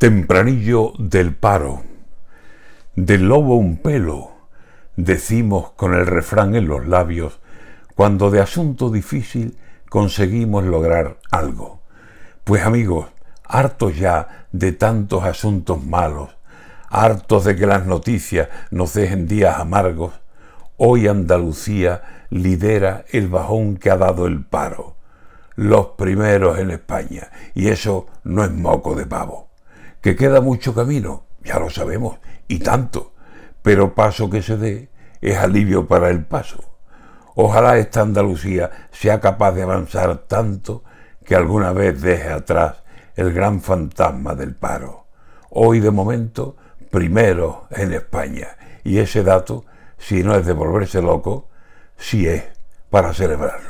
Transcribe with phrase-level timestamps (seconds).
[0.00, 1.82] Tempranillo del paro,
[2.96, 4.30] del lobo un pelo,
[4.96, 7.38] decimos con el refrán en los labios,
[7.96, 9.58] cuando de asunto difícil
[9.90, 11.82] conseguimos lograr algo.
[12.44, 13.08] Pues amigos,
[13.44, 16.30] hartos ya de tantos asuntos malos,
[16.88, 20.14] hartos de que las noticias nos dejen días amargos,
[20.78, 24.96] hoy Andalucía lidera el bajón que ha dado el paro.
[25.56, 29.49] Los primeros en España, y eso no es moco de pavo.
[30.00, 33.12] Que queda mucho camino, ya lo sabemos, y tanto,
[33.62, 34.88] pero paso que se dé
[35.20, 36.64] es alivio para el paso.
[37.34, 40.82] Ojalá esta Andalucía sea capaz de avanzar tanto
[41.24, 42.82] que alguna vez deje atrás
[43.16, 45.06] el gran fantasma del paro.
[45.50, 46.56] Hoy de momento,
[46.90, 48.48] primero en España.
[48.84, 49.64] Y ese dato,
[49.98, 51.48] si no es de volverse loco,
[51.96, 52.44] sí es
[52.88, 53.69] para celebrarlo.